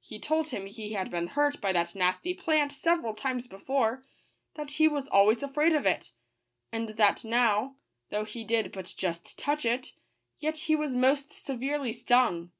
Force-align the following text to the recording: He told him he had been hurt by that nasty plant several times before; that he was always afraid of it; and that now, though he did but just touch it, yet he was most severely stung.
He 0.00 0.18
told 0.18 0.48
him 0.48 0.64
he 0.64 0.94
had 0.94 1.10
been 1.10 1.26
hurt 1.26 1.60
by 1.60 1.70
that 1.74 1.94
nasty 1.94 2.32
plant 2.32 2.72
several 2.72 3.12
times 3.12 3.46
before; 3.46 4.02
that 4.54 4.70
he 4.70 4.88
was 4.88 5.06
always 5.08 5.42
afraid 5.42 5.74
of 5.74 5.84
it; 5.84 6.12
and 6.72 6.88
that 6.96 7.24
now, 7.24 7.76
though 8.08 8.24
he 8.24 8.42
did 8.42 8.72
but 8.72 8.94
just 8.96 9.38
touch 9.38 9.66
it, 9.66 9.92
yet 10.38 10.56
he 10.60 10.74
was 10.74 10.94
most 10.94 11.30
severely 11.44 11.92
stung. 11.92 12.52